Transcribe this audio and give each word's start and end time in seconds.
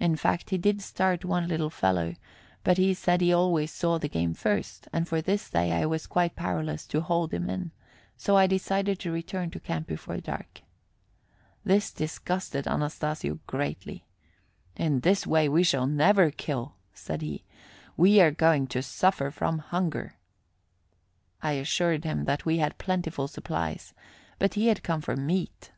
In 0.00 0.16
fact, 0.16 0.48
he 0.48 0.56
did 0.56 0.80
start 0.80 1.26
one 1.26 1.46
little 1.46 1.68
fellow, 1.68 2.14
but 2.64 2.78
he 2.78 2.94
said 2.94 3.20
he 3.20 3.34
always 3.34 3.70
saw 3.70 3.98
the 3.98 4.08
game 4.08 4.32
first, 4.32 4.88
and 4.94 5.06
for 5.06 5.20
this 5.20 5.50
day 5.50 5.72
I 5.72 5.84
was 5.84 6.06
quite 6.06 6.34
powerless 6.34 6.86
to 6.86 7.02
hold 7.02 7.34
him 7.34 7.50
in; 7.50 7.72
so 8.16 8.34
I 8.34 8.46
decided 8.46 8.98
to 9.00 9.12
return 9.12 9.50
to 9.50 9.60
camp 9.60 9.86
before 9.86 10.16
dark. 10.20 10.62
This 11.64 11.92
disgusted 11.92 12.66
Anastasio 12.66 13.40
greatly. 13.46 14.06
"In 14.74 15.00
this 15.00 15.26
way 15.26 15.50
we 15.50 15.62
shall 15.62 15.86
never 15.86 16.30
kill," 16.30 16.76
said 16.94 17.20
he. 17.20 17.44
"We 17.94 18.22
are 18.22 18.30
going 18.30 18.68
to 18.68 18.82
suffer 18.82 19.30
from 19.30 19.58
hunger." 19.58 20.14
I 21.42 21.52
assured 21.60 22.04
him 22.04 22.24
that 22.24 22.46
we 22.46 22.56
had 22.56 22.78
plentiful 22.78 23.28
supplies, 23.28 23.92
but 24.38 24.54
he 24.54 24.68
had 24.68 24.82
come 24.82 25.02
for 25.02 25.14
meat. 25.14 25.72